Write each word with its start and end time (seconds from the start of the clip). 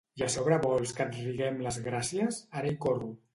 I 0.19 0.21
a 0.27 0.27
sobre 0.35 0.57
vols 0.63 0.93
que 0.99 1.05
et 1.05 1.13
riguem 1.19 1.61
les 1.67 1.77
gràcies? 1.89 2.41
Ara 2.63 2.73
hi 2.73 2.81
corro! 2.89 3.13